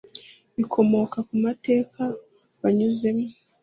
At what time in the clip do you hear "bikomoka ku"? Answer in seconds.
0.57-1.33